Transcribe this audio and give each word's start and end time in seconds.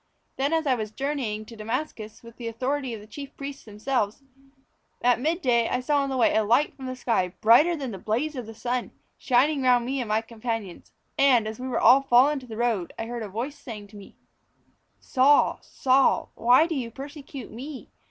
"Then 0.35 0.51
as 0.51 0.65
I 0.65 0.73
was 0.73 0.89
journeying 0.89 1.45
to 1.45 1.55
Damascus, 1.55 2.23
with 2.23 2.37
the 2.37 2.47
authority 2.47 2.95
of 2.95 3.01
the 3.01 3.05
chief 3.05 3.37
priests 3.37 3.65
themselves, 3.65 4.23
at 5.03 5.19
mid 5.19 5.43
day 5.43 5.69
I 5.69 5.79
saw 5.79 6.01
on 6.01 6.09
the 6.09 6.17
way 6.17 6.33
a 6.35 6.43
light 6.43 6.75
from 6.75 6.87
the 6.87 6.95
sky, 6.95 7.35
brighter 7.39 7.75
than 7.75 7.91
the 7.91 7.99
blaze 7.99 8.35
of 8.35 8.47
the 8.47 8.55
sun, 8.55 8.89
shining 9.19 9.61
round 9.61 9.83
about 9.83 9.85
me 9.85 10.01
and 10.01 10.09
my 10.09 10.21
companions. 10.21 10.91
And, 11.19 11.47
as 11.47 11.59
we 11.59 11.67
were 11.67 11.79
all 11.79 12.01
fallen 12.01 12.31
on 12.31 12.39
to 12.39 12.47
the 12.47 12.57
road, 12.57 12.93
I 12.97 13.05
heard 13.05 13.21
a 13.21 13.29
voice 13.29 13.59
saying 13.59 13.89
to 13.89 13.95
me: 13.95 14.15
"'Saul, 14.99 15.59
Saul, 15.61 16.31
why 16.33 16.65
do 16.65 16.73
you 16.73 16.89
persecute 16.89 17.51
me? 17.51 17.91